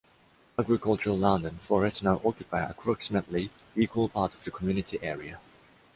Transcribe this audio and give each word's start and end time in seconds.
Agricultural 0.57 1.15
land 1.15 1.45
and 1.45 1.61
forest 1.61 2.01
now 2.01 2.19
occupy 2.25 2.63
approximately 2.67 3.51
equal 3.77 4.09
parts 4.09 4.33
of 4.33 4.43
the 4.43 4.49
community 4.49 4.97
area. 5.03 5.39